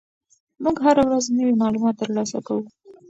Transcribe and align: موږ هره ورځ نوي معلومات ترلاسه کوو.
موږ 0.63 0.75
هره 0.85 1.01
ورځ 1.07 1.25
نوي 1.37 1.53
معلومات 1.61 1.95
ترلاسه 2.01 2.37
کوو. 2.47 2.65